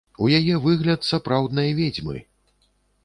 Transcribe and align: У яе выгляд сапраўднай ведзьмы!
У 0.25 0.29
яе 0.37 0.55
выгляд 0.63 1.05
сапраўднай 1.11 1.69
ведзьмы! 1.81 2.17